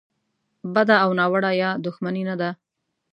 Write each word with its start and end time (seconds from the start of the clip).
بده 0.73 0.95
او 1.03 1.09
ناوړه 1.19 1.51
یا 1.61 1.69
دوښمني 1.83 2.23
نه 2.29 2.35
ده. 2.41 2.49